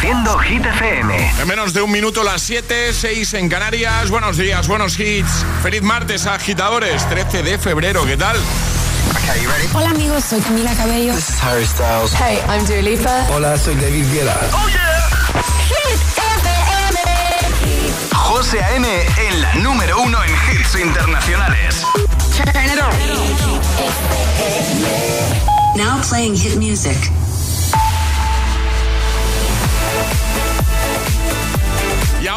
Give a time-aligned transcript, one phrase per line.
[0.00, 1.32] Reproduciendo Hit FM.
[1.40, 4.08] En menos de un minuto, las 7, 6 en Canarias.
[4.08, 5.44] Buenos días, buenos hits.
[5.62, 7.06] Feliz martes, agitadores.
[7.10, 8.38] 13 de febrero, ¿qué tal?
[9.74, 11.12] Hola amigos, soy Camila Cabello.
[11.14, 12.14] This is Harry Styles.
[12.14, 13.26] Hey, I'm Dua Lipa.
[13.30, 14.40] Hola, soy David Guetta.
[14.52, 15.10] ¡Oh, yeah!
[15.68, 16.98] Hit FM.
[18.14, 18.88] José A.M.
[19.28, 21.84] en la número uno en hits internacionales.
[22.34, 22.90] Turn it on.
[25.76, 26.96] Now playing hit music.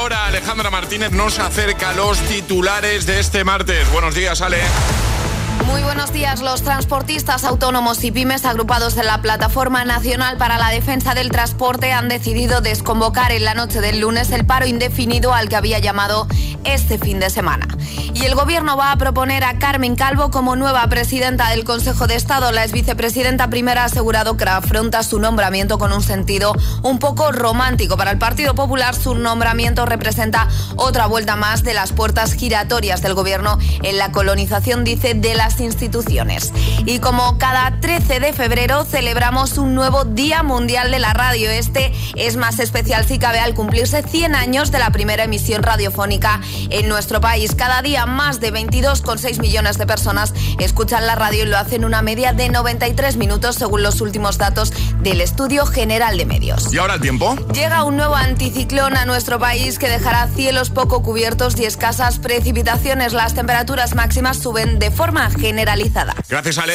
[0.03, 3.89] Ahora Alejandra Martínez nos acerca los titulares de este martes.
[3.89, 4.59] Buenos días, Ale.
[5.67, 6.41] Muy buenos días.
[6.41, 11.91] Los transportistas autónomos y pymes agrupados en la Plataforma Nacional para la Defensa del Transporte
[11.91, 16.27] han decidido desconvocar en la noche del lunes el paro indefinido al que había llamado
[16.63, 17.67] este fin de semana.
[18.13, 22.15] Y el gobierno va a proponer a Carmen Calvo como nueva presidenta del Consejo de
[22.15, 22.51] Estado.
[22.51, 27.31] La ex vicepresidenta primera ha asegurado que afronta su nombramiento con un sentido un poco
[27.31, 27.97] romántico.
[27.97, 33.13] Para el Partido Popular su nombramiento representa otra vuelta más de las puertas giratorias del
[33.13, 36.51] gobierno en la colonización, dice, de las instituciones.
[36.85, 41.49] Y como cada 13 de febrero celebramos un nuevo Día Mundial de la Radio.
[41.49, 46.41] Este es más especial si cabe al cumplirse 100 años de la primera emisión radiofónica
[46.69, 47.55] en nuestro país.
[47.55, 52.01] Cada día más de 22,6 millones de personas escuchan la radio y lo hacen una
[52.01, 56.73] media de 93 minutos según los últimos datos del Estudio General de Medios.
[56.73, 57.35] ¿Y ahora el tiempo?
[57.53, 63.13] Llega un nuevo anticiclón a nuestro país que dejará cielos poco cubiertos y escasas precipitaciones.
[63.13, 66.15] Las temperaturas máximas suben de forma generalizada.
[66.29, 66.73] Gracias, Ale.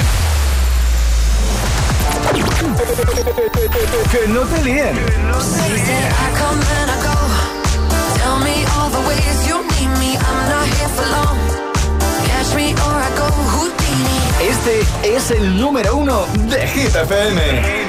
[4.13, 4.95] que no te líen.
[14.41, 17.87] Este es el número uno de Hit FM.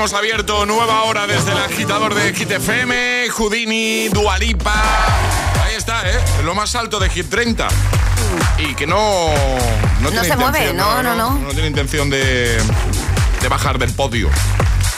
[0.00, 4.72] Hemos abierto nueva hora desde el agitador de Hit FM, Houdini, Dualipa.
[5.62, 6.18] Ahí está, ¿eh?
[6.42, 7.68] Lo más alto de Hit 30.
[8.60, 9.28] Y que no.
[10.00, 11.38] No, tiene se mueve, intención, no, no, no.
[11.40, 12.58] No tiene intención de,
[13.42, 14.30] de bajar del podio.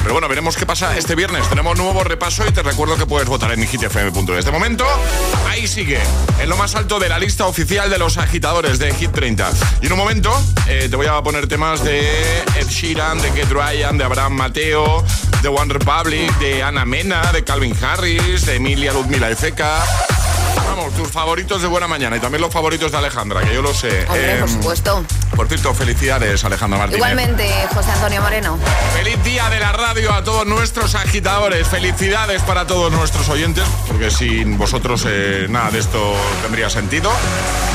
[0.02, 1.48] Pero bueno, veremos qué pasa este viernes.
[1.48, 4.44] Tenemos nuevo repaso y te recuerdo que puedes votar en hitfm.es.
[4.44, 4.84] De momento,
[5.48, 6.00] ahí sigue,
[6.40, 9.50] en lo más alto de la lista oficial de los agitadores de Hit 30.
[9.80, 10.32] Y en un momento
[10.66, 12.00] eh, te voy a poner temas de
[12.58, 15.04] Ed Sheeran, de Kate Ryan, de Abraham Mateo,
[15.40, 19.84] de One Republic, de Ana Mena, de Calvin Harris, de Emilia Ludmila Efeka
[20.74, 23.74] Vamos, tus favoritos de buena mañana y también los favoritos de Alejandra, que yo lo
[23.74, 24.06] sé.
[24.08, 25.04] Hombre, por Em, supuesto.
[25.36, 26.96] Por cierto, felicidades, Alejandra Martínez.
[26.98, 28.58] Igualmente, José Antonio Moreno.
[28.94, 31.68] Feliz día de la radio a todos nuestros agitadores.
[31.68, 37.12] Felicidades para todos nuestros oyentes, porque sin vosotros eh, nada de esto tendría sentido.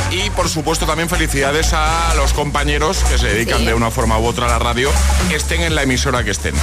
[0.09, 3.65] Y por supuesto también felicidades a los compañeros que se dedican Sí.
[3.65, 4.89] de una forma u otra a la radio,
[5.31, 6.55] estén en la emisora que estén.
[6.55, 6.59] ¿eh?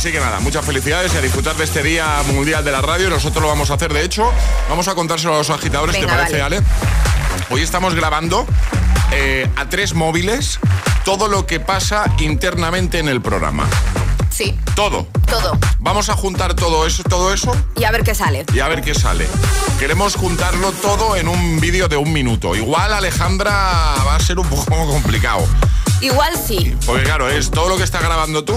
[0.00, 3.10] Así que nada, muchas felicidades y a disfrutar de este Día Mundial de la Radio.
[3.10, 4.32] Nosotros lo vamos a hacer, de hecho,
[4.70, 6.56] vamos a contárselo a los agitadores, ¿te Venga, parece, vale.
[6.56, 6.66] Ale?
[7.50, 8.46] Hoy estamos grabando
[9.12, 10.58] eh, a tres móviles
[11.04, 13.68] todo lo que pasa internamente en el programa.
[14.30, 15.06] Sí, Todo.
[15.26, 15.58] todo.
[15.80, 18.46] Vamos a juntar todo eso, todo eso Y a ver qué sale.
[18.54, 19.28] y a ver qué sale.
[19.78, 22.56] Queremos juntarlo todo en un vídeo de un minuto.
[22.56, 23.50] Igual Alejandra
[24.06, 25.46] va a ser un poco complicado.
[26.00, 26.74] Igual sí.
[26.86, 28.54] Porque claro, es todo lo que está grabando tú,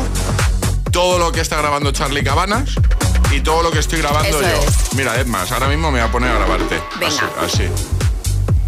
[0.94, 2.76] todo lo que está grabando Charlie Cabanas
[3.32, 4.64] y todo lo que estoy grabando Eso yo.
[4.64, 4.94] es.
[4.94, 6.80] Mira, es más, ahora mismo me voy a poner a grabarte.
[7.00, 7.32] Venga.
[7.42, 7.64] Así.
[7.64, 8.03] así.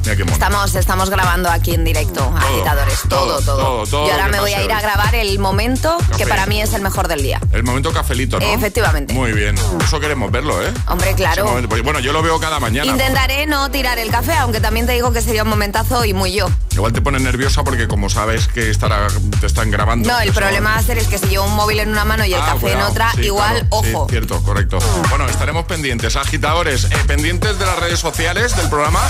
[0.06, 0.34] Mira qué mono.
[0.34, 3.00] Estamos, estamos grabando aquí en directo, agitadores.
[3.10, 3.58] todo, Todo, todo.
[3.58, 6.24] todo, todo y ahora me voy a ir a grabar el momento Café.
[6.24, 7.40] que para mí es el mejor del día.
[7.52, 8.46] El momento cafelito, ¿no?
[8.46, 9.14] Efectivamente.
[9.14, 9.56] Muy bien.
[9.84, 10.72] Eso queremos verlo, ¿eh?
[10.88, 11.46] Hombre, claro.
[11.84, 12.90] bueno, yo lo veo cada mañana.
[12.92, 16.34] Intentaré no tirar el café, aunque también te digo que sería un momentazo y muy
[16.34, 16.48] yo.
[16.74, 19.08] Igual te pones nerviosa porque como sabes que estará,
[19.40, 20.10] te están grabando.
[20.12, 22.26] No, el problema va a ser es que si llevo un móvil en una mano
[22.26, 23.84] y el Ah, café en otra, Sí, igual, claro.
[23.86, 24.08] Sí, ojo.
[24.10, 24.78] cierto, correcto.
[25.10, 26.16] Bueno, estaremos pendientes.
[26.16, 29.02] Agitadores, eh, pendientes de las redes sociales del programa.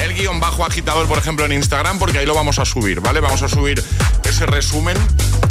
[0.00, 3.20] El guion bajo agitador, por ejemplo, en Instagram, porque ahí lo vamos a subir, ¿vale?
[3.20, 3.82] Vamos a subir
[4.24, 4.96] ese resumen.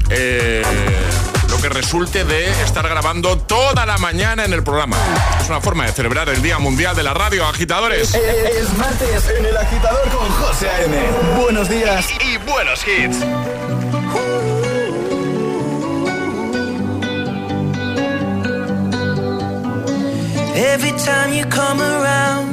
[0.09, 0.63] eh,
[1.49, 4.97] lo que resulte de estar grabando toda la mañana en el programa.
[5.41, 8.13] Es una forma de celebrar el Día Mundial de la Radio, agitadores.
[8.15, 10.97] Es martes en el agitador con José A.M.
[11.39, 12.07] Buenos días.
[12.25, 13.17] Y buenos hits.
[20.55, 22.52] Every time you come around,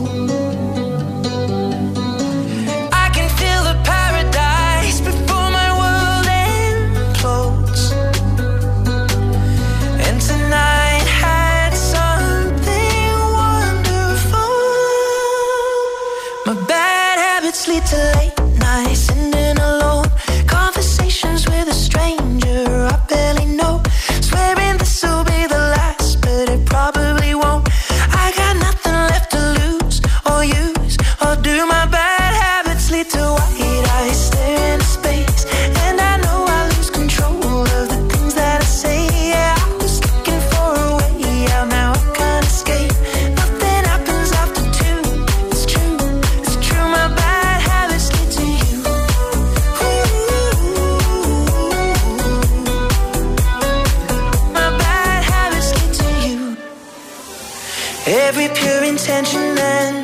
[58.33, 60.00] Every pure intention ends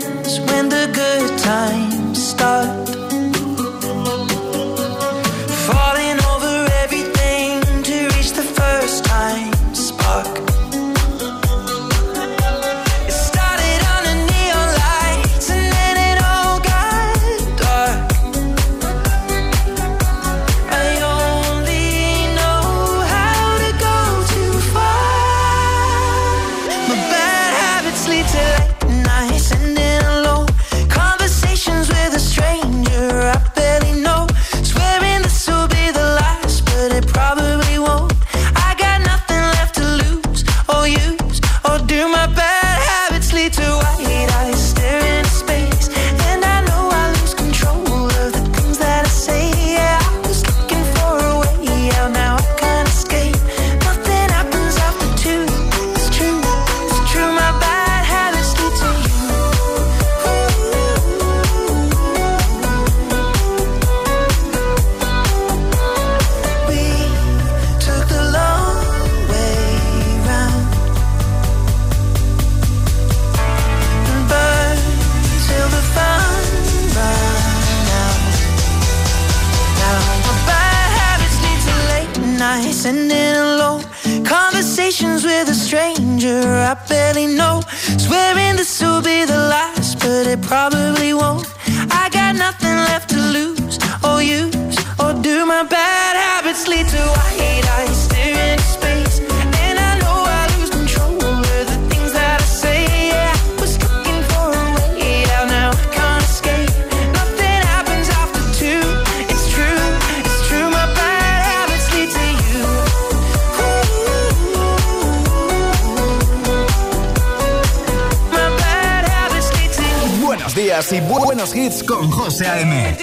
[120.78, 122.96] días y bu- buenos hits con José A.M.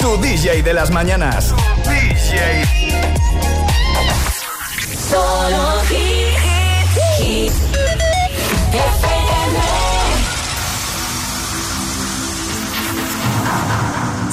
[0.00, 1.54] Tu DJ de las mañanas.
[1.84, 2.64] DJ.
[5.10, 7.52] Solo hit, hit,
[8.72, 9.54] FM.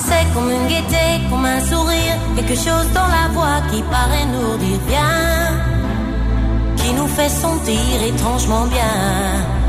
[0.08, 4.58] C'est comme une gaieté, comme un sourire, quelque chose dans la voix qui paraît nous
[4.58, 5.64] dire bien,
[6.78, 9.61] qui nous fait sentir étrangement bien.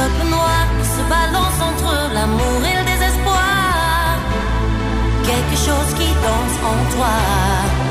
[0.00, 4.18] Peuple noir se balance entre l'amour et le désespoir,
[5.28, 7.89] quelque chose qui danse en toi.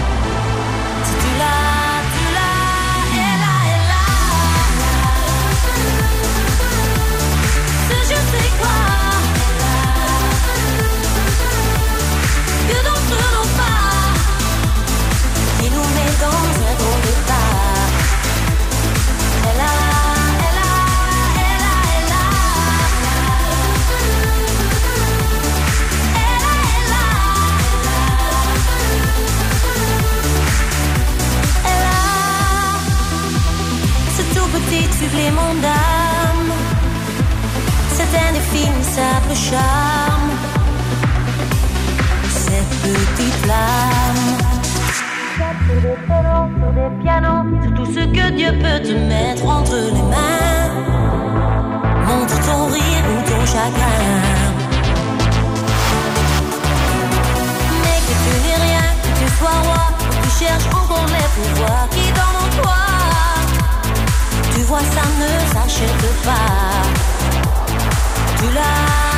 [34.69, 36.53] Ce tout petit supplément d'âme
[37.93, 40.29] c'est un infime simple charme.
[42.29, 44.37] Cette petite flamme.
[45.65, 49.75] Sur des violons, sur des pianos C'est tout ce que Dieu peut te mettre entre
[49.75, 50.69] les mains.
[52.07, 54.53] Montre ton rire ou ton chagrin.
[57.81, 61.88] Mais que tu n'es rien, que tu sois roi que Tu cherches encore les pouvoirs
[64.69, 66.83] vois ça ne s'achète pas.
[68.37, 69.08] Tu l'as,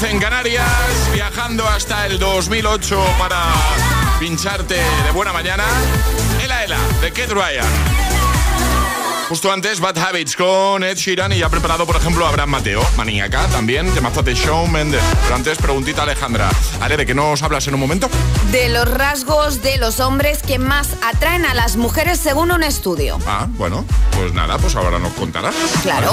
[0.00, 3.52] 12 en Canarias, viajando hasta el 2008 para
[4.20, 5.64] pincharte de buena mañana.
[6.40, 8.07] Ela Ela, de Kid Ryan.
[9.28, 13.46] Justo antes, Bad Habits con Ed Sheeran y ya preparado, por ejemplo, Abraham Mateo, Maníaca
[13.48, 15.02] también, temazo de Shawn Mendes.
[15.24, 16.48] Pero antes, preguntita Alejandra.
[16.80, 18.08] Ale, ¿de qué nos hablas en un momento?
[18.52, 23.18] De los rasgos de los hombres que más atraen a las mujeres según un estudio.
[23.26, 23.84] Ah, bueno,
[24.16, 25.54] pues nada, pues ahora nos contarás.
[25.82, 26.10] Claro.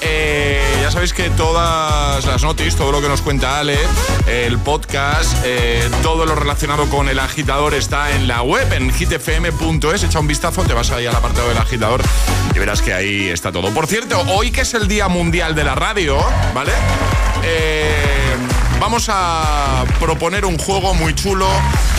[0.00, 3.78] Eh, ya sabéis que todas las noticias, todo lo que nos cuenta Ale,
[4.26, 10.02] el podcast, eh, todo lo relacionado con el agitador está en la web, en hitfm.es.
[10.02, 12.02] Echa un vistazo, te vas ahí al apartado del agitador
[12.56, 13.72] y verás que ahí está todo.
[13.74, 16.16] Por cierto, hoy que es el Día Mundial de la Radio,
[16.54, 16.72] ¿vale?
[17.44, 18.34] Eh,
[18.80, 21.46] vamos a proponer un juego muy chulo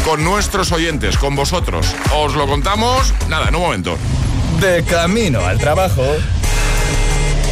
[0.03, 1.93] con nuestros oyentes, con vosotros.
[2.15, 3.97] Os lo contamos, nada, en un momento.
[4.59, 6.03] De camino al trabajo.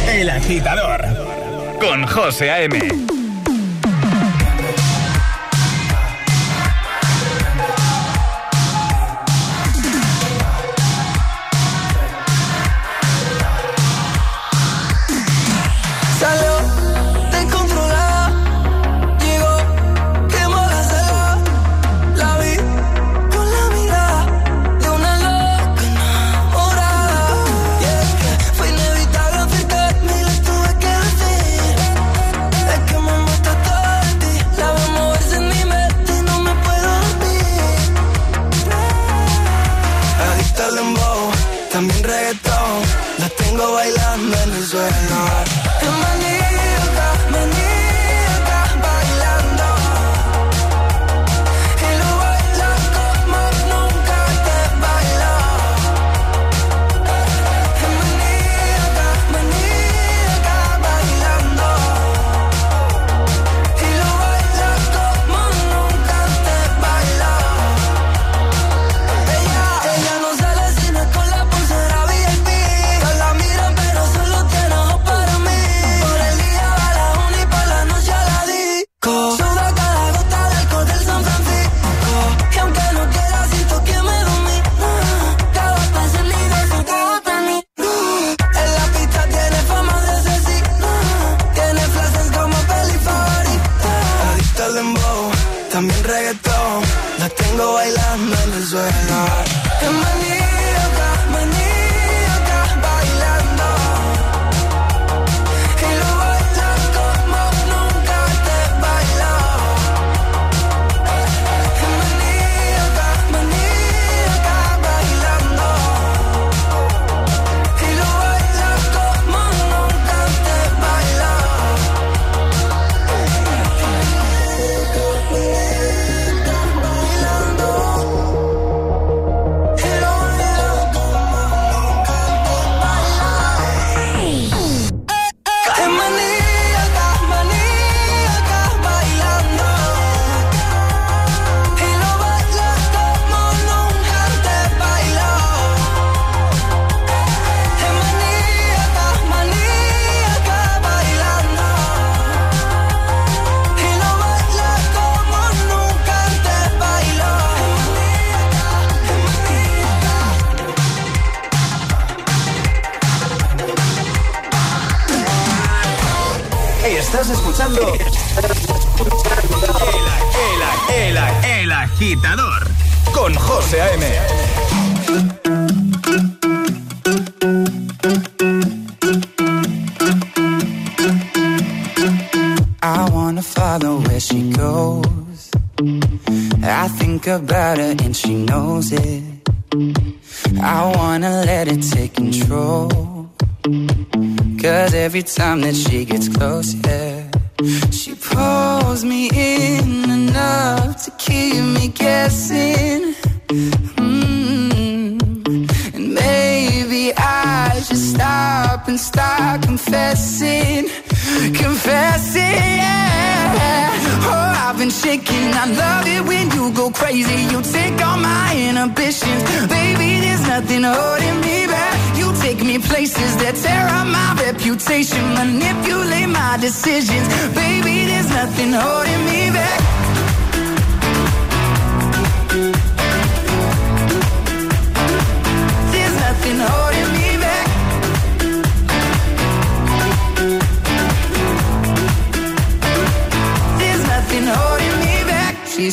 [0.08, 1.04] El agitador.
[1.78, 3.05] Con José A.M.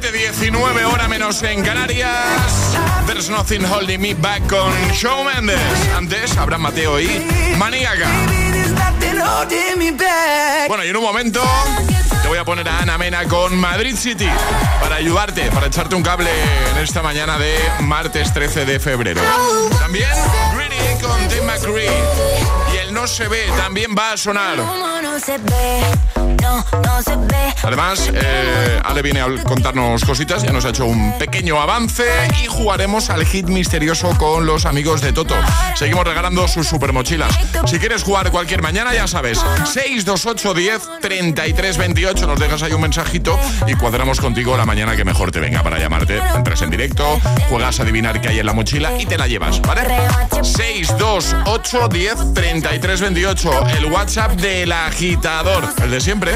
[0.00, 2.76] 7.19 hora menos en Canarias.
[3.06, 5.58] There's nothing holding me back con Shawn Mendes.
[5.96, 7.08] Antes, Abraham Mateo y
[7.56, 8.08] Maníaca.
[10.68, 11.42] Bueno, y en un momento
[12.22, 14.28] te voy a poner a Ana Mena con Madrid City
[14.80, 16.30] para ayudarte, para echarte un cable
[16.70, 19.20] en esta mañana de martes 13 de febrero.
[19.80, 20.08] También
[20.54, 21.90] Greedy con Tim McCree.
[22.72, 24.58] Y el no se ve también va a sonar.
[27.62, 32.04] Además, eh, Ale viene a contarnos cositas, ya nos ha hecho un pequeño avance
[32.42, 35.34] y jugaremos al hit misterioso con los amigos de Toto.
[35.74, 37.36] Seguimos regalando sus super mochilas.
[37.66, 42.80] Si quieres jugar cualquier mañana, ya sabes, 628 10 33 28, nos dejas ahí un
[42.80, 46.18] mensajito y cuadramos contigo la mañana que mejor te venga para llamarte.
[46.34, 49.60] Entras en directo, juegas a adivinar qué hay en la mochila y te la llevas,
[49.62, 49.82] ¿vale?
[50.42, 56.32] 628 10 33 28, el WhatsApp del agitador, el de siempre.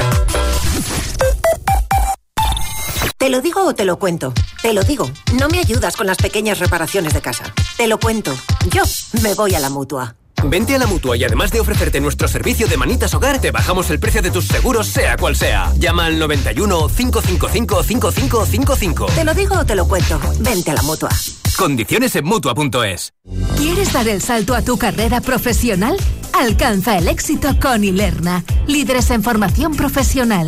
[3.17, 4.33] ¿Te lo digo o te lo cuento?
[4.61, 5.09] Te lo digo.
[5.39, 7.45] No me ayudas con las pequeñas reparaciones de casa.
[7.77, 8.35] Te lo cuento.
[8.69, 8.83] Yo
[9.21, 10.15] me voy a la mutua.
[10.43, 13.89] Vente a la mutua y además de ofrecerte nuestro servicio de manitas hogar, te bajamos
[13.89, 15.71] el precio de tus seguros, sea cual sea.
[15.77, 19.05] Llama al 91 555 5555.
[19.07, 20.19] Te lo digo o te lo cuento.
[20.39, 21.09] Vente a la mutua.
[21.57, 23.13] Condiciones en mutua.es.
[23.57, 25.97] ¿Quieres dar el salto a tu carrera profesional?
[26.33, 30.47] Alcanza el éxito con Ilerna, líderes en formación profesional.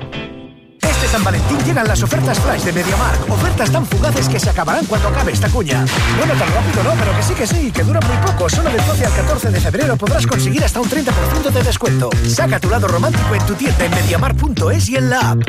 [0.81, 3.29] Este San Valentín llegan las ofertas flash de MediaMark.
[3.29, 5.85] Ofertas tan fugaces que se acabarán cuando acabe esta cuña.
[6.17, 8.49] Bueno, tan rápido no, pero que sí que sí, que duran muy poco.
[8.49, 12.09] Solo del 12 al 14 de febrero podrás conseguir hasta un 30% de descuento.
[12.27, 15.39] Saca tu lado romántico en tu tienda en MediaMark.es y en la app.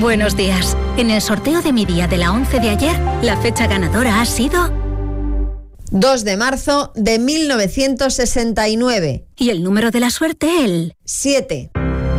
[0.00, 0.76] Buenos días.
[0.96, 4.26] En el sorteo de mi día de la 11 de ayer, la fecha ganadora ha
[4.26, 4.70] sido
[5.90, 9.26] 2 de marzo de 1969.
[9.36, 11.70] Y el número de la suerte, el 7.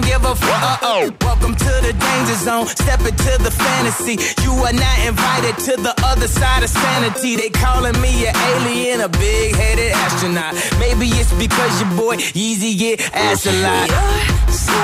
[0.00, 0.62] don't give a fuck.
[0.62, 1.16] Uh, oh.
[1.20, 4.16] Welcome to the danger zone, step into the fantasy.
[4.44, 7.36] You are not invited to the other side of sanity.
[7.36, 10.54] They calling me an alien, a big headed astronaut.
[10.78, 13.88] Maybe it's because your boy Yeezy get ass a lot.
[13.88, 14.80] You're so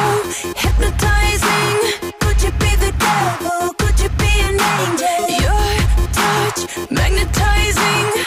[0.57, 2.13] hypnotizing.
[2.21, 3.75] Could you be the devil?
[3.75, 5.23] Could you be an angel?
[5.45, 8.26] Your touch magnetizing.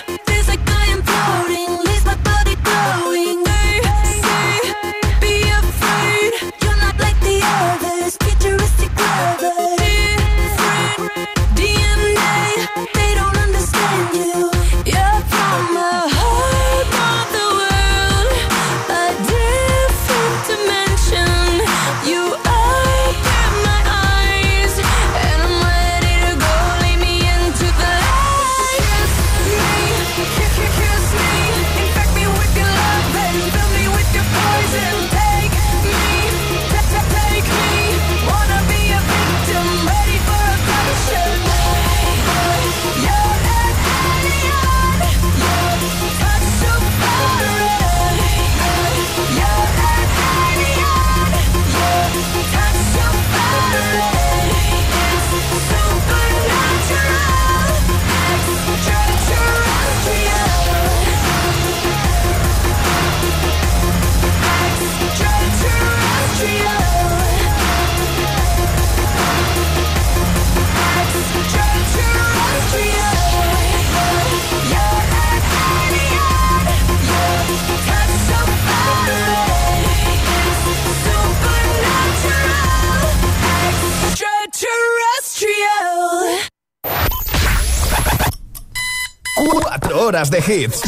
[90.19, 90.81] horas de hits.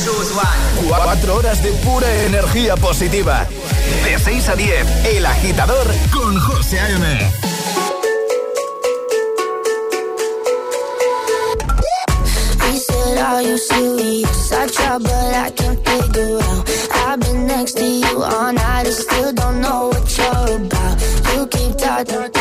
[0.89, 3.47] 4 horas de pura energía positiva.
[4.03, 7.31] De 6 a 10, El Agitador con José A.M.
[13.23, 14.51] Are you serious?
[14.51, 16.69] I try, but I can't figure out.
[17.05, 21.01] I've been next to you all night, I still don't know what you're about.
[21.33, 22.40] You keep talking.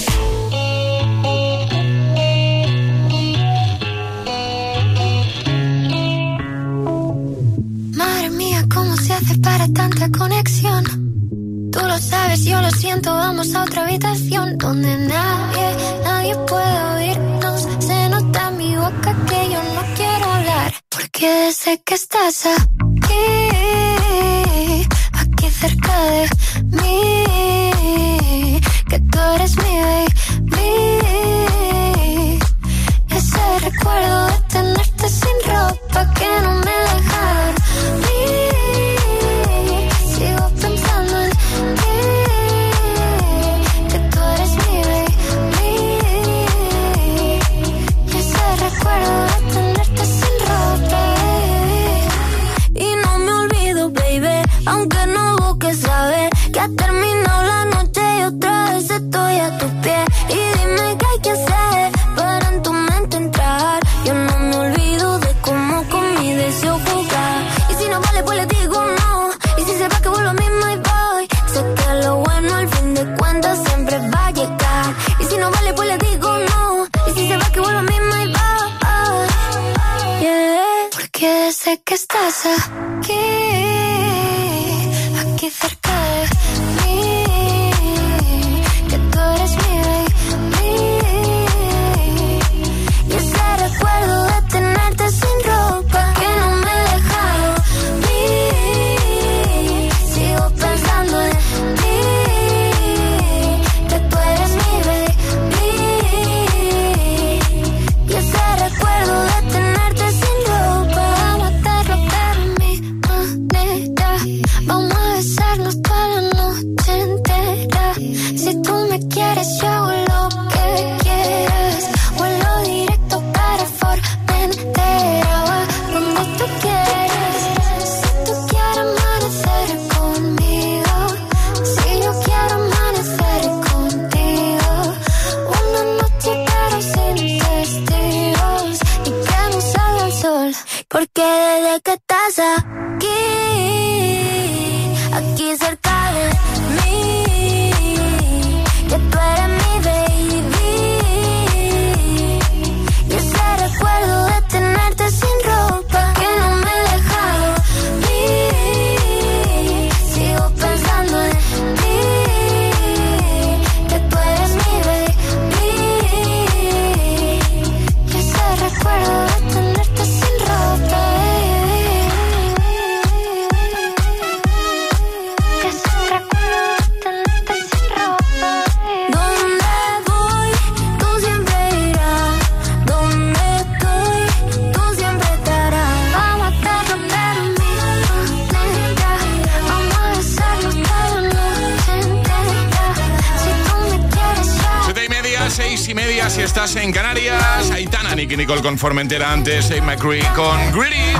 [196.43, 197.69] Estás en Canarias.
[197.71, 201.13] Aitana, Nicky Nicole con Formentera antes, Abe McCree con Greedy.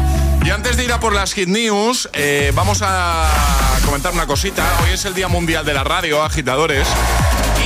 [0.43, 3.29] Y antes de ir a por las Hit News, eh, vamos a
[3.85, 4.63] comentar una cosita.
[4.83, 6.87] Hoy es el Día Mundial de la Radio, agitadores.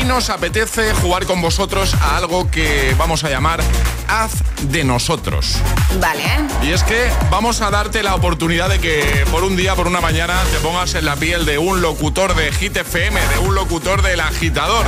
[0.01, 3.61] Y nos apetece jugar con vosotros a algo que vamos a llamar
[4.09, 5.57] Haz de nosotros.
[6.01, 6.23] Vale.
[6.63, 10.01] Y es que vamos a darte la oportunidad de que por un día, por una
[10.01, 14.01] mañana, te pongas en la piel de un locutor de Hit FM, de un locutor
[14.01, 14.85] del agitador.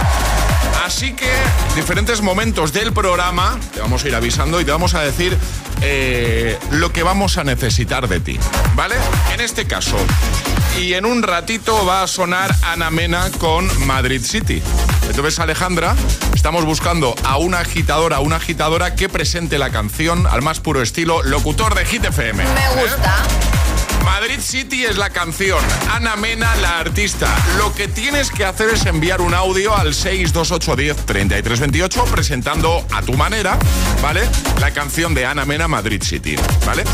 [0.88, 1.30] Así que
[1.76, 5.38] diferentes momentos del programa te vamos a ir avisando y te vamos a decir
[5.82, 8.40] eh, lo que vamos a necesitar de ti,
[8.74, 8.96] ¿vale?
[9.34, 9.98] En este caso,
[10.80, 14.64] y en un ratito va a sonar Ana Mena con Madrid City.
[15.10, 15.94] Entonces, Alejandra,
[16.34, 21.22] estamos buscando a una agitadora, una agitadora que presente la canción al más puro estilo
[21.22, 22.46] locutor de Hit FM.
[22.46, 23.24] Me gusta.
[24.08, 25.60] Madrid City es la canción,
[25.92, 27.28] Ana Mena la artista.
[27.58, 33.60] Lo que tienes que hacer es enviar un audio al 628103328 presentando a tu manera,
[34.02, 34.22] ¿vale?
[34.62, 36.86] La canción de Ana Mena Madrid City, ¿vale?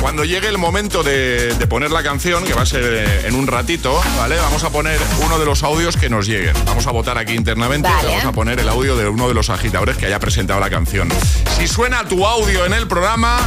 [0.00, 3.36] Cuando llegue el momento de, de poner la canción, que va a ser eh, en
[3.36, 4.34] un ratito, ¿vale?
[4.36, 6.56] Vamos a poner uno de los audios que nos lleguen.
[6.64, 9.48] Vamos a votar aquí internamente y vamos a poner el audio de uno de los
[9.50, 11.08] agitadores que haya presentado la canción.
[11.56, 13.38] Si suena tu audio en el programa,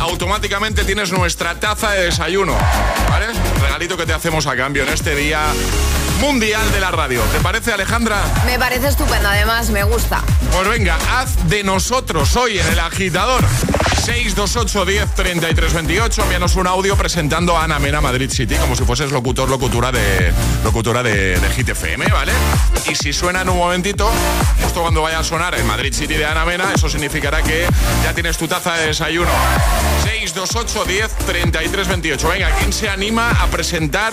[0.00, 2.31] automáticamente tienes nuestra taza de desayuno,
[3.10, 3.26] ¿vale?
[3.60, 5.40] Regalito que te hacemos a cambio en este día
[6.18, 7.20] mundial de la radio.
[7.24, 8.22] ¿Te parece, Alejandra?
[8.46, 10.22] Me parece estupendo, además me gusta.
[10.50, 13.44] Pues venga, haz de nosotros hoy en el agitador.
[14.02, 16.22] 628 10 33 28.
[16.22, 20.32] Envíanos un audio presentando a Ana Mena Madrid City como si fueses locutor, locutora de
[20.64, 22.32] locutora de, de Hit FM, ¿vale?
[22.90, 24.10] Y si suena en un momentito,
[24.66, 27.68] esto cuando vaya a sonar en Madrid City de Ana Mena, eso significará que
[28.02, 29.30] ya tienes tu taza de desayuno.
[30.02, 32.28] 628 10 33 28.
[32.28, 34.12] Venga, ¿quién se anima a presentar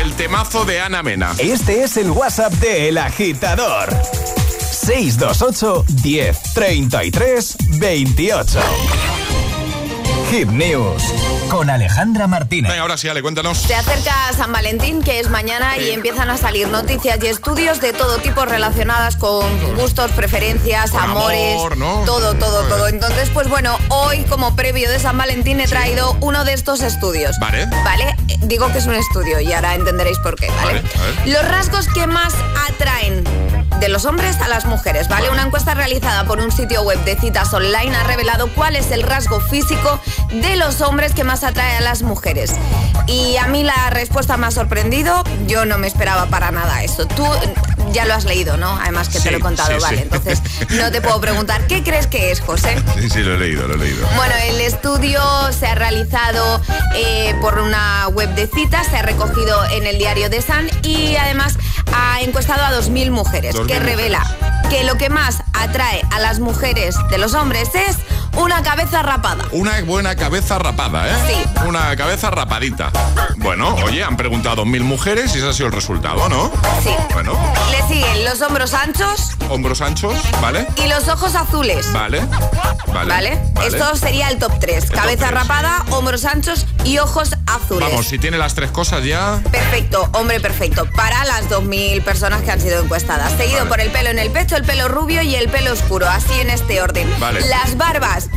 [0.00, 1.34] el temazo de Ana Mena?
[1.38, 3.88] Este es el WhatsApp de El Agitador.
[4.88, 8.58] 628 10 33 28.
[10.30, 11.02] Hit News
[11.50, 12.70] con Alejandra Martínez.
[12.70, 13.58] Venga, ahora sí, Ale, cuéntanos.
[13.58, 17.92] Se acerca San Valentín, que es mañana, y empiezan a salir noticias y estudios de
[17.92, 19.44] todo tipo relacionadas con
[19.76, 22.04] gustos, preferencias, Con amores, amor, ¿no?
[22.06, 22.88] todo, todo, todo.
[22.88, 27.36] Entonces, pues bueno, hoy como previo de San Valentín he traído uno de estos estudios.
[27.40, 27.66] Vale.
[27.84, 30.80] Vale, digo que es un estudio y ahora entenderéis por qué, ¿vale?
[30.80, 31.28] Vale, a ver.
[31.28, 32.34] Los rasgos que más
[32.70, 35.30] atraen de los hombres a las mujeres, ¿vale?
[35.30, 39.02] Una encuesta realizada por un sitio web de citas online ha revelado cuál es el
[39.02, 42.54] rasgo físico de los hombres que más atrae a las mujeres.
[43.06, 47.06] Y a mí la respuesta me ha sorprendido, yo no me esperaba para nada eso.
[47.06, 47.24] Tú
[47.98, 48.78] ya lo has leído, ¿no?
[48.80, 49.96] Además que Sí, te lo he contado, sí, vale.
[49.96, 50.02] sí.
[50.04, 52.80] Entonces no te puedo preguntar, ¿qué crees que es, José?
[53.00, 54.06] Sí, sí, lo he leído, lo he leído.
[54.14, 55.20] Bueno, el estudio
[55.58, 56.60] se ha realizado
[56.94, 61.16] eh, por una web de citas, se ha recogido en el diario de Sun y
[61.16, 61.54] además
[61.92, 64.22] ha encuestado a 2.000 mujeres, 2.000 que revela
[64.70, 67.96] que lo que más atrae a las mujeres de los hombres es
[68.38, 69.44] una cabeza rapada.
[69.52, 71.14] Una buena cabeza rapada, ¿eh?
[71.28, 71.60] Sí.
[71.66, 72.90] Una cabeza rapadita.
[73.36, 76.50] Bueno, oye, han preguntado mil mujeres y ese ha sido el resultado, ¿no?
[76.82, 76.94] Sí.
[77.12, 77.32] Bueno,
[77.70, 80.66] Le siguen los hombros anchos hombros anchos, ¿vale?
[80.76, 81.90] y los ojos azules.
[81.92, 82.20] Vale.
[82.92, 83.08] Vale.
[83.08, 83.42] ¿Vale?
[83.64, 84.86] Esto sería el top 3.
[84.86, 87.88] top Cabeza rapada, hombros anchos y ojos azules.
[87.88, 89.40] Vamos, si tiene las tres cosas ya.
[89.50, 90.86] Perfecto, hombre perfecto.
[90.94, 93.32] Para las 2.000 personas que han sido encuestadas.
[93.32, 93.68] Seguido Vale.
[93.70, 96.08] por el pelo en el pecho, el pelo rubio y el pelo oscuro.
[96.08, 97.08] Así en este orden.
[97.18, 97.40] Vale.
[97.48, 98.27] Las barbas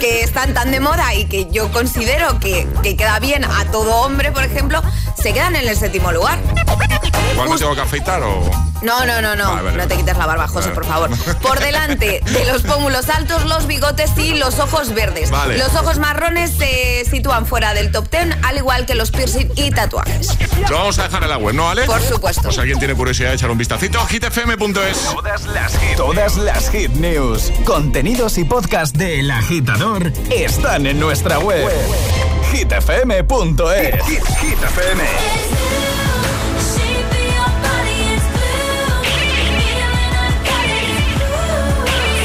[0.00, 4.02] que están tan de moda y que yo considero que, que queda bien a todo
[4.02, 4.82] hombre, por ejemplo,
[5.20, 6.38] se quedan en el séptimo lugar.
[7.36, 8.50] ¿Cuál me tengo que afeitar o.?
[8.82, 9.50] No, no, no, no.
[9.50, 9.76] Vale, vale.
[9.78, 10.74] No te quites la barba, José, Vale.
[10.74, 11.10] por favor.
[11.40, 15.30] Por delante de los pómulos altos, los bigotes y los ojos verdes.
[15.30, 15.56] Vale.
[15.56, 19.70] Los ojos marrones se sitúan fuera del top 10, al igual que los piercing y
[19.70, 20.36] tatuajes.
[20.68, 21.84] Lo vamos a dejar en la web, ¿no, Ale?
[21.86, 22.42] Por supuesto.
[22.42, 24.04] Pues alguien tiene curiosidad de echar un vistacito.
[24.06, 24.98] hitfm.es.
[25.14, 30.98] Todas las hit, todas las hit news, contenidos y podcast de El Agitador están en
[30.98, 31.70] nuestra web.
[32.52, 34.04] hitfm.es.
[34.06, 35.02] Hit, Hit FM.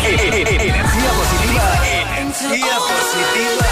[0.05, 1.65] E- e- Energía positiva.
[1.85, 3.67] Energía positiva.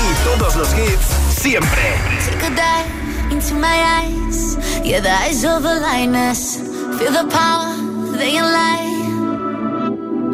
[0.00, 1.82] Y todos los hits siempre.
[2.30, 4.56] Take a dive into my eyes.
[4.84, 6.58] Yeah, the eyes of a lioness.
[6.98, 7.76] Feel the power,
[8.18, 8.88] they can lie.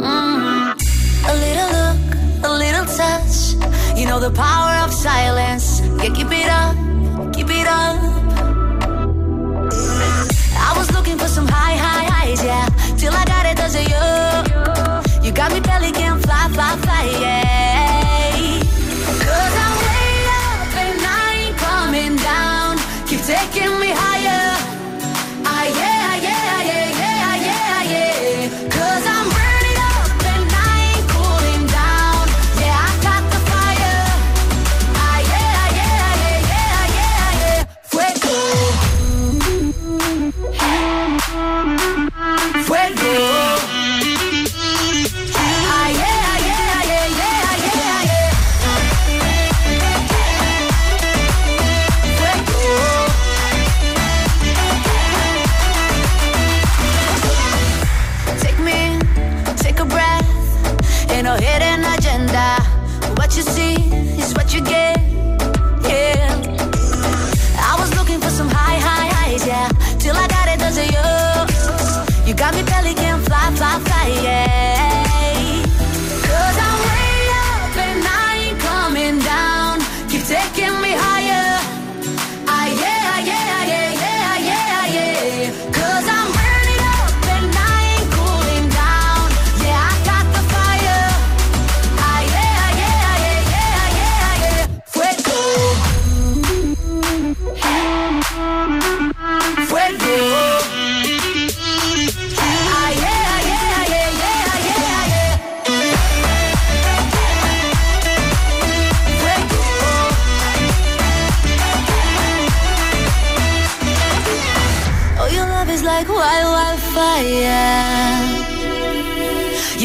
[0.00, 0.72] Mm.
[1.28, 1.98] A little look,
[2.42, 3.98] a little touch.
[3.98, 5.80] You know the power of silence.
[6.02, 6.74] Yeah, keep it up,
[7.34, 8.00] keep it up.
[10.56, 12.66] I was looking for some high, high highs, yeah.
[12.96, 15.26] Till I got it, does it you?
[15.26, 16.83] You got me belly can fly, fly, fly,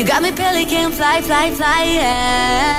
[0.09, 2.78] Got me pelican, fly, fly, fly, yeah.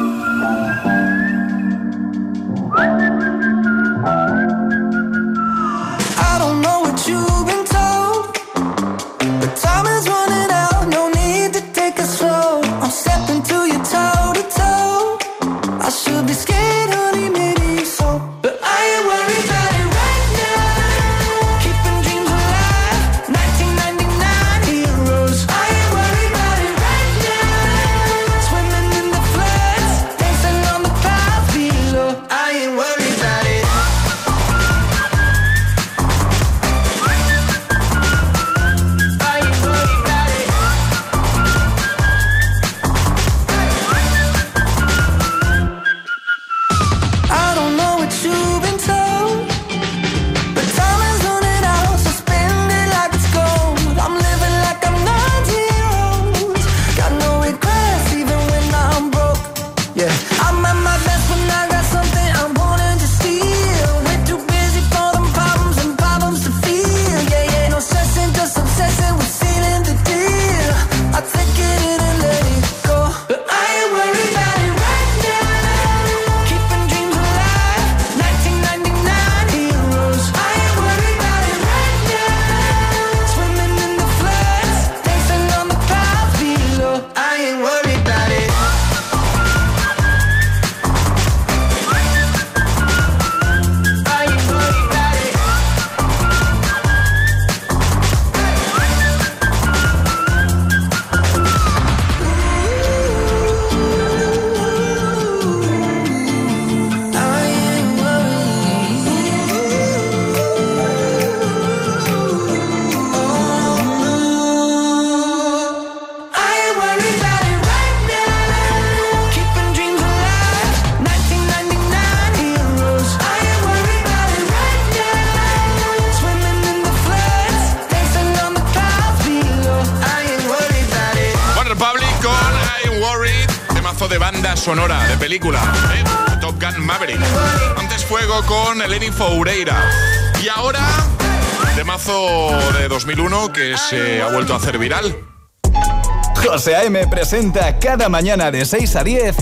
[147.79, 149.35] cada mañana de 6 a 10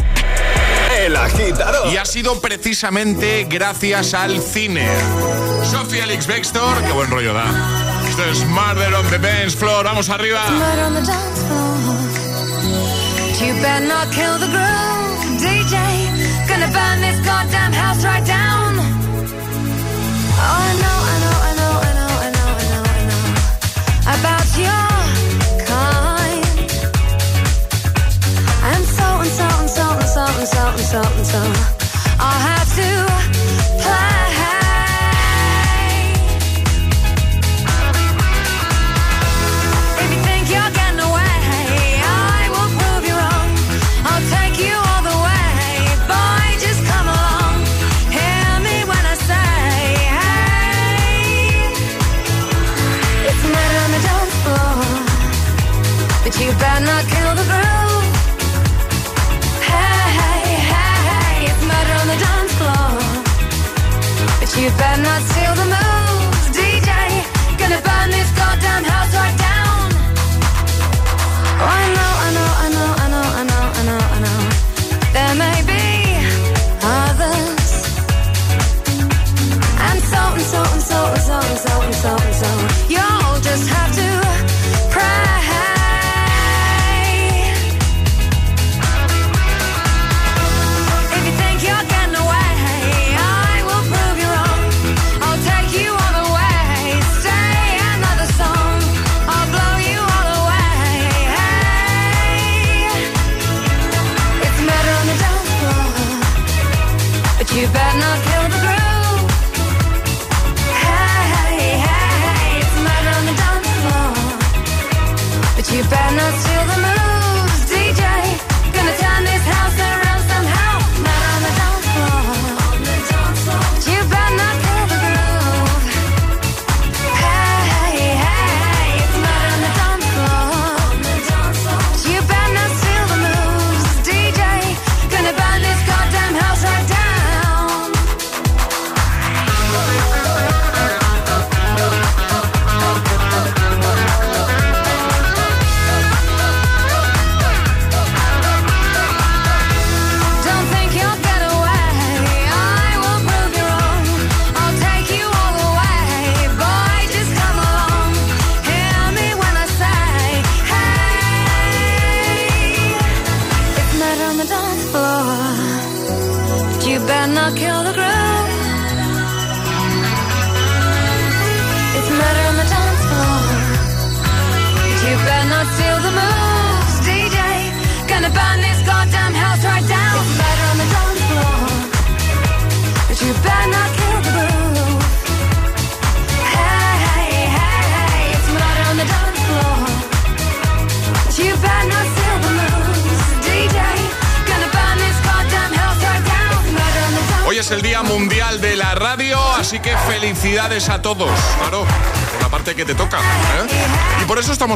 [1.00, 1.18] El
[1.92, 4.88] Y ha sido precisamente gracias al cine.
[5.64, 7.46] Sofía Alex Bextor, qué buen rollo da.
[8.08, 10.44] Esto es Murder on the Floor, vamos arriba.
[24.60, 24.89] You about.
[29.30, 31.64] something, something, something, something, something, something.
[32.20, 34.19] I'll have to plan.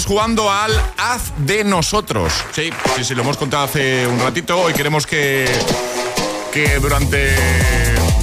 [0.02, 2.34] Jugando al Haz de nosotros.
[2.52, 4.60] Sí, sí, sí, lo hemos contado hace un ratito.
[4.60, 5.46] Hoy queremos que,
[6.52, 7.36] que durante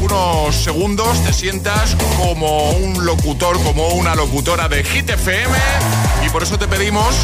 [0.00, 5.56] unos segundos te sientas como un locutor, como una locutora de Hit FM.
[6.26, 7.14] Y por eso te pedimos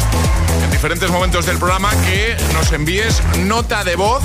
[0.63, 4.23] en diferentes momentos del programa que nos envíes nota de voz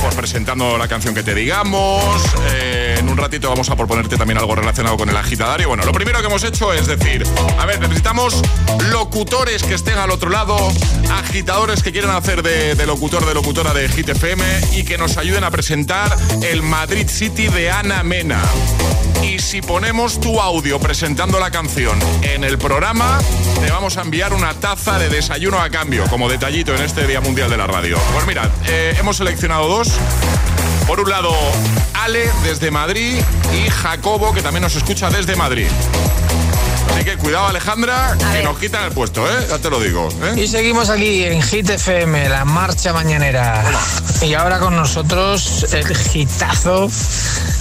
[0.00, 2.24] por presentando la canción que te digamos.
[2.52, 2.73] Eh,
[3.04, 5.68] en un ratito vamos a proponerte también algo relacionado con el agitadario.
[5.68, 7.22] Bueno, lo primero que hemos hecho es decir,
[7.58, 8.40] a ver, necesitamos
[8.90, 10.56] locutores que estén al otro lado,
[11.10, 14.42] agitadores que quieran hacer de, locutor, de locutora de Hit FM
[14.72, 18.42] y que nos ayuden a presentar el Madrid City de Ana Mena.
[19.22, 23.18] Y si ponemos tu audio presentando la canción en el programa,
[23.60, 27.20] te vamos a enviar una taza de desayuno a cambio, como detallito en este Día
[27.20, 27.98] Mundial de la Radio.
[28.14, 29.92] Pues mirad, eh, hemos seleccionado dos.
[30.86, 31.34] Por un lado,
[31.94, 33.22] Ale desde Madrid
[33.52, 35.66] y Jacobo, que también nos escucha desde Madrid.
[36.92, 39.46] Así que cuidado, Alejandra, que nos quitan el puesto, ¿eh?
[39.48, 40.08] Ya te lo digo.
[40.22, 40.42] ¿eh?
[40.42, 43.64] Y seguimos aquí en Hit FM, la marcha mañanera.
[44.20, 46.90] Y ahora con nosotros el hitazo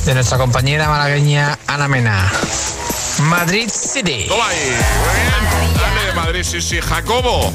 [0.06, 2.32] de nuestra compañera malagueña Ana Mena.
[3.20, 4.26] Madrid City.
[4.28, 5.93] Toma ahí, muy bien.
[6.16, 7.52] Madrid, sí, sí, Jacobo.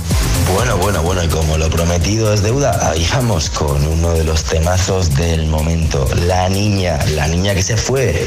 [0.54, 4.44] Bueno, bueno, bueno, y como lo prometido es deuda, ahí vamos con uno de los
[4.44, 6.08] temazos del momento.
[6.26, 8.26] La niña, la niña que se fue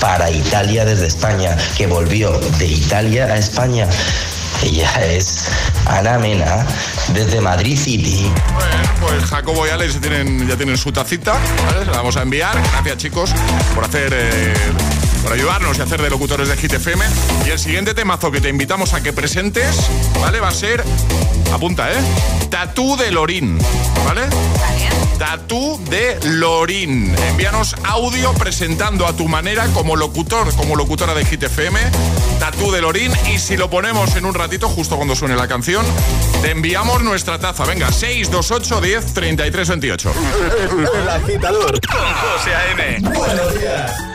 [0.00, 3.86] para Italia desde España, que volvió de Italia a España.
[4.62, 5.46] Ella es
[5.86, 6.66] Ana Mena,
[7.14, 8.30] desde Madrid City.
[8.54, 11.32] Bueno, pues Jacobo y Alex tienen, ya tienen su tacita,
[11.66, 11.84] ¿vale?
[11.84, 12.60] Se la vamos a enviar.
[12.72, 13.30] Gracias, chicos,
[13.74, 14.12] por hacer.
[14.12, 14.54] eh,
[15.22, 17.04] por ayudarnos y hacer de locutores de Hit FM.
[17.46, 19.88] Y el siguiente temazo que te invitamos a que presentes,
[20.20, 20.40] ¿vale?
[20.40, 20.82] Va a ser,
[21.52, 21.96] apunta, ¿eh?
[22.50, 23.58] Tatú de Lorín,
[24.04, 24.22] ¿vale?
[25.18, 27.14] Tatú de Lorín.
[27.28, 31.78] Envíanos audio presentando a tu manera como locutor, como locutora de Hit FM,
[32.38, 33.12] Tatú de Lorín.
[33.32, 35.84] Y si lo ponemos en un ratito, justo cuando suene la canción,
[36.42, 37.64] te enviamos nuestra taza.
[37.64, 40.12] Venga, 628 10 33 28.
[40.94, 43.00] El agitador con José A.M.
[43.00, 44.09] Buenos días.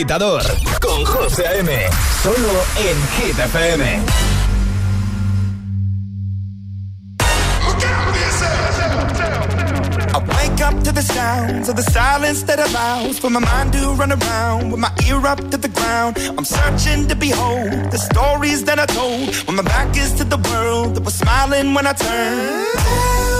[0.00, 0.42] Agitador
[0.80, 1.70] con José A.M.
[2.22, 3.84] Solo en Hit FM.
[10.12, 13.92] I wake up to the sounds of the silence that allows for my mind to
[13.92, 16.16] run around with my ear up to the ground.
[16.38, 20.38] I'm searching to behold the stories that I told when my back is to the
[20.48, 23.39] world that was smiling when I turned.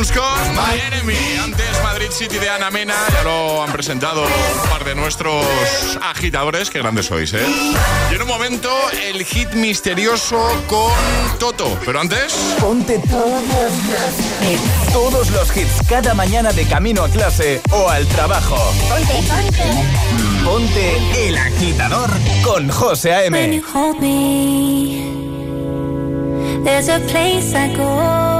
[0.00, 1.14] Dragons con My Enemy.
[1.44, 2.94] Antes Madrid City de Ana Mena.
[3.12, 5.44] Ya lo han presentado un par de nuestros
[6.02, 6.70] agitadores.
[6.70, 7.44] Qué grandes sois, ¿eh?
[8.10, 10.92] Y en un momento, el hit misterioso con
[11.38, 11.78] Toto.
[11.84, 12.32] Pero antes.
[12.58, 18.56] Ponte todos los Todos los hits cada mañana de camino a clase o al trabajo.
[18.88, 20.44] Ponte, ponte.
[20.44, 22.10] Ponte el agitador
[22.42, 23.54] con José A.M.
[23.54, 25.04] you hold me,
[26.64, 28.39] there's a place I go.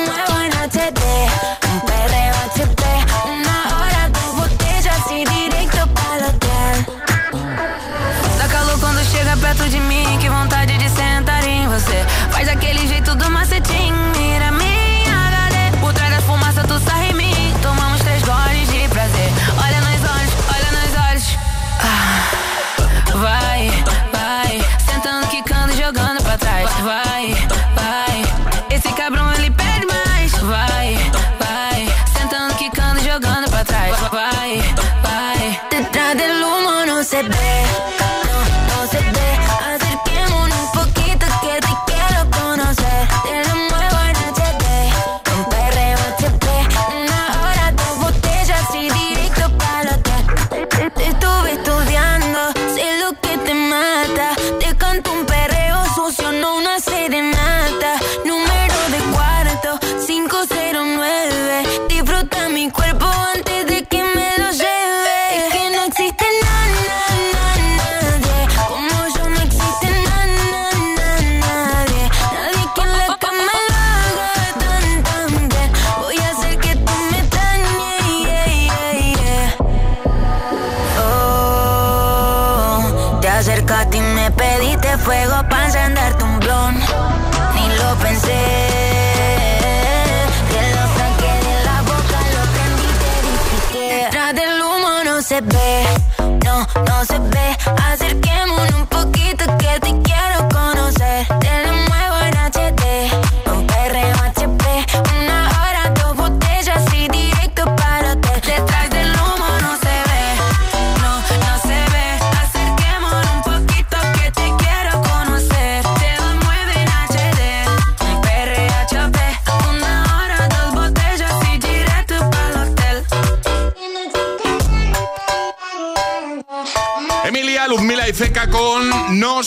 [62.81, 63.20] Disfruta mi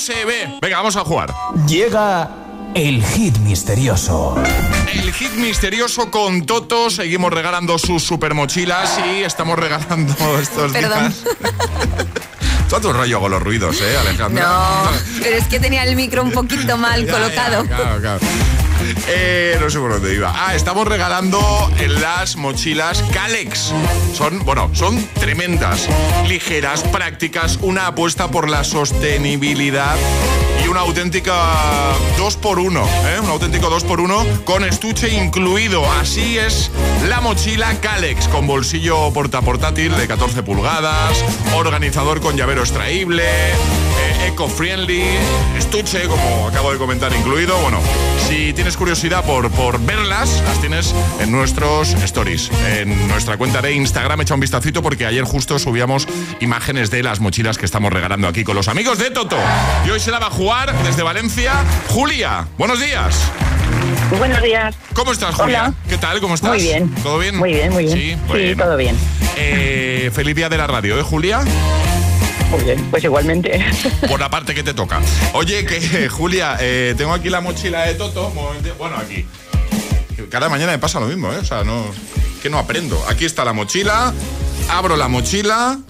[0.04, 0.58] se ve.
[0.60, 1.32] Venga, vamos a jugar.
[1.66, 2.28] Llega
[2.74, 4.36] el hit misterioso.
[4.92, 6.90] El hit misterioso con Toto.
[6.90, 11.08] Seguimos regalando sus super mochilas y estamos regalando estos Perdón.
[11.08, 11.22] días.
[12.68, 14.46] Todo tu rollo con los ruidos, ¿eh, Alejandra?
[14.46, 14.90] No,
[15.22, 17.64] pero es que tenía el micro un poquito mal Ya, colocado.
[17.64, 18.20] ya, claro, claro.
[19.06, 20.32] Eh, no sé por dónde iba.
[20.34, 21.40] Ah, estamos regalando
[22.00, 23.72] las mochilas Calex.
[24.14, 25.88] Son, bueno, son tremendas,
[26.26, 29.96] ligeras, prácticas, una apuesta por la sostenibilidad
[30.64, 31.34] y una auténtica
[32.16, 33.20] 2x1, ¿eh?
[33.20, 35.84] Un auténtico 2x1 con estuche incluido.
[35.92, 36.70] Así es
[37.08, 41.22] la mochila Calex con bolsillo portaportátil de 14 pulgadas,
[41.54, 43.24] organizador con llavero extraíble,
[44.26, 45.02] eco-friendly,
[45.56, 47.56] estuche, como acabo de comentar, incluido.
[47.58, 47.80] Bueno,
[48.28, 52.50] si tienes curiosidad por, por verlas, las tienes en nuestros stories.
[52.78, 56.08] En nuestra cuenta de Instagram, echa un vistacito porque ayer justo subíamos
[56.40, 59.36] imágenes de las mochilas que estamos regalando aquí con los amigos de Toto.
[59.86, 61.52] Y hoy se la va a jugar desde Valencia
[61.88, 62.46] Julia.
[62.58, 63.30] Buenos días.
[64.18, 64.74] Buenos días.
[64.94, 65.64] ¿Cómo estás, Julia?
[65.64, 65.74] Hola.
[65.88, 66.20] ¿Qué tal?
[66.20, 66.50] ¿Cómo estás?
[66.50, 66.94] Muy bien.
[67.02, 67.36] ¿Todo bien?
[67.36, 67.98] Muy bien, muy bien.
[67.98, 68.96] Sí, todo bien.
[69.36, 71.40] Eh, feliz día de la radio, ¿eh, Julia?
[72.54, 73.66] Muy bien, pues igualmente.
[74.08, 75.00] Por la parte que te toca.
[75.32, 78.30] Oye, que Julia, eh, tengo aquí la mochila de Toto.
[78.78, 79.26] Bueno, aquí.
[80.30, 81.38] Cada mañana me pasa lo mismo, ¿eh?
[81.38, 81.84] O sea, no.
[82.42, 83.02] Que no aprendo.
[83.08, 84.14] Aquí está la mochila.
[84.68, 85.80] Abro la mochila.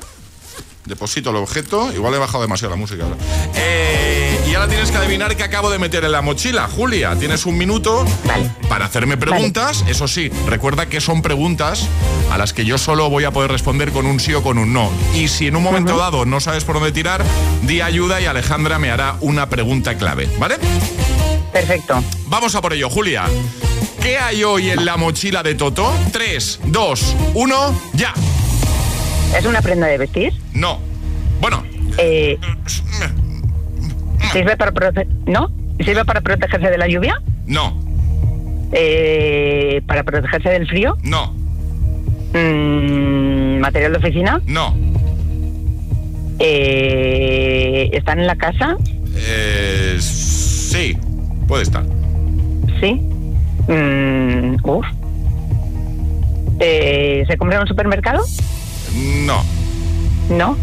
[0.86, 1.92] Deposito el objeto.
[1.92, 3.16] Igual he bajado demasiado la música ahora.
[3.56, 6.68] Eh, y ahora tienes que adivinar qué acabo de meter en la mochila.
[6.68, 8.05] Julia, tienes un minuto
[8.68, 9.84] para hacerme preguntas.
[9.88, 11.88] Eso sí, recuerda que son preguntas
[12.30, 14.72] a las que yo solo voy a poder responder con un sí o con un
[14.72, 14.92] no.
[15.12, 17.24] Y si en un momento dado no sabes por dónde tirar,
[17.62, 20.28] di ayuda y Alejandra me hará una pregunta clave.
[20.38, 20.55] ¿Vale?
[21.52, 22.05] Perfecto.
[22.28, 23.24] Vamos a por ello, Julia.
[24.00, 25.92] ¿Qué hay hoy en la mochila de Toto?
[26.12, 28.14] 3, 2, 1, ya.
[29.36, 30.32] ¿Es una prenda de vestir?
[30.52, 30.78] No.
[31.40, 31.64] Bueno.
[31.98, 32.38] Eh,
[34.33, 35.51] ¿Sirve para prote- ¿No?
[35.81, 37.20] ¿Sirve para protegerse de la lluvia?
[37.47, 37.81] No.
[38.72, 40.97] Eh, ¿Para protegerse del frío?
[41.03, 41.33] No.
[42.33, 44.41] Mm, ¿Material de oficina?
[44.47, 44.75] No.
[46.39, 48.77] Eh, ¿Están en la casa?
[49.16, 50.97] Eh, sí,
[51.47, 51.85] puede estar.
[52.81, 52.95] Sí.
[53.68, 54.85] Mm, uf.
[56.61, 58.22] Eh, ¿Se compra en un supermercado?
[59.27, 59.43] No.
[60.31, 60.57] No.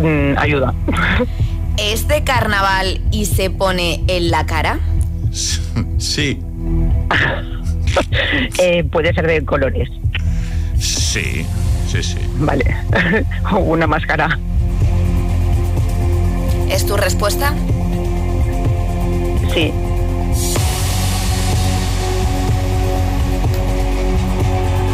[0.00, 0.74] Mm, ayuda.
[1.76, 4.78] ¿Es de carnaval y se pone en la cara?
[5.98, 6.40] Sí.
[8.58, 9.88] Eh, puede ser de colores.
[10.80, 11.46] Sí.
[11.86, 12.16] Sí, sí.
[12.38, 12.64] Vale.
[13.52, 14.36] o una máscara.
[16.68, 17.54] ¿Es tu respuesta?
[19.52, 19.72] Sí.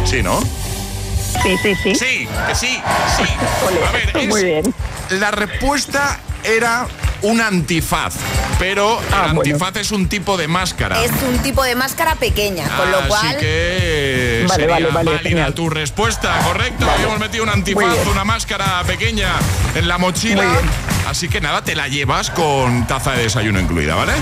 [0.05, 0.41] Sí, ¿no?
[0.41, 1.95] Sí, sí, sí.
[1.95, 2.77] Sí, que sí,
[3.17, 3.23] sí.
[3.87, 4.73] A ver, es- Muy bien.
[5.11, 6.87] La respuesta era
[7.23, 8.15] un antifaz,
[8.57, 11.03] pero Ah, el antifaz es un tipo de máscara.
[11.03, 13.37] Es un tipo de máscara pequeña, con lo Así cual...
[13.37, 15.53] que Vale, sería vale, vale, válida genial.
[15.53, 16.89] tu respuesta, correcto.
[16.89, 19.29] Habíamos metido un antifaz, una máscara pequeña
[19.75, 20.43] en la mochila.
[21.07, 24.13] Así que nada, te la llevas con taza de desayuno incluida, ¿vale?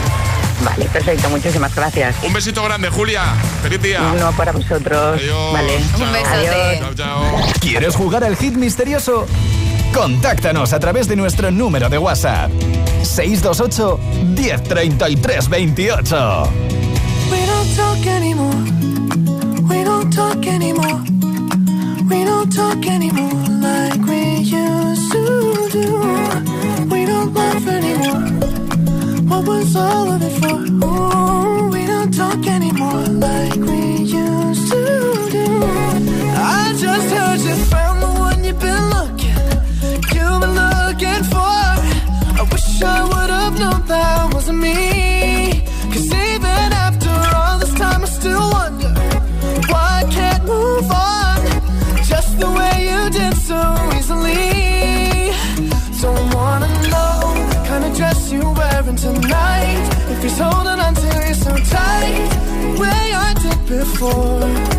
[0.61, 1.30] Vale, perfecto.
[1.30, 2.15] Muchísimas gracias.
[2.22, 3.24] Un besito grande, Julia.
[3.63, 4.01] Feliz día.
[4.13, 5.17] Uno para vosotros.
[5.22, 5.53] Adiós.
[5.53, 5.80] Vale.
[5.97, 6.34] Chao.
[6.34, 6.80] Adiós.
[6.80, 7.24] Chao, chao.
[7.61, 9.26] ¿Quieres jugar al hit misterioso?
[9.94, 12.52] Contáctanos a través de nuestro número de WhatsApp.
[13.04, 14.00] 628
[14.36, 16.50] 1033 28.
[17.32, 18.56] We don't talk anymore.
[19.68, 21.02] We don't talk anymore.
[22.10, 23.32] We don't talk anymore
[23.62, 26.00] like we used to do.
[26.90, 28.22] We don't laugh anymore.
[29.28, 30.58] What was all of it for?
[30.86, 35.64] Ooh, we don't talk anymore like we used to do.
[36.36, 38.89] I just heard you found the one you've been
[40.40, 41.60] been looking for.
[42.40, 45.64] I wish I would have known that wasn't me.
[45.92, 48.92] Cause even after all this time, I still wonder
[49.72, 51.40] why I can't move on.
[52.12, 53.60] Just the way you did so
[53.98, 55.34] easily.
[56.02, 57.20] Don't wanna know
[57.52, 59.86] the kind of dress you're wearing tonight.
[60.12, 62.30] If he's holding on to you so tight,
[62.64, 64.79] the way I did before.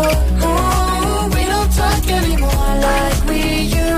[0.00, 0.46] all of it for?
[0.46, 3.89] Oh, we don't talk anymore like we used